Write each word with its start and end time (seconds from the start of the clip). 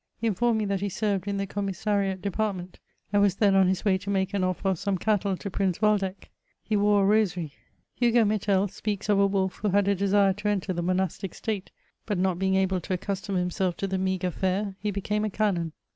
He 0.19 0.25
in 0.25 0.33
formed 0.33 0.57
me 0.57 0.65
that 0.65 0.81
he 0.81 0.89
served 0.89 1.27
in 1.27 1.37
the 1.37 1.45
commissariat 1.45 2.23
department, 2.23 2.79
and 3.13 3.21
was 3.21 3.35
then 3.35 3.53
on 3.53 3.67
his 3.67 3.85
way 3.85 3.99
to 3.99 4.09
make 4.09 4.33
an 4.33 4.41
oflfer 4.41 4.71
of 4.71 4.79
some 4.79 4.97
cattle 4.97 5.37
to 5.37 5.51
Prince 5.51 5.79
Waldeck. 5.79 6.31
He 6.63 6.75
wore 6.75 7.05
a 7.05 7.07
rosaiy: 7.21 7.51
Hu^Metel 8.01 8.71
speaks 8.71 9.09
of 9.09 9.19
a 9.19 9.27
wolf 9.27 9.57
who 9.57 9.69
had 9.69 9.87
a 9.87 9.93
desire 9.93 10.33
to 10.33 10.47
enter 10.49 10.73
the 10.73 10.81
monastic 10.81 11.35
state, 11.35 11.69
but 12.07 12.17
not 12.17 12.39
being 12.39 12.55
able 12.55 12.81
to 12.81 12.93
accustom 12.95 13.35
himself 13.35 13.77
to 13.77 13.85
the 13.85 13.99
meagre 13.99 14.31
fare, 14.31 14.75
he 14.79 14.89
became 14.89 15.23
a 15.23 15.29
canon. 15.29 15.71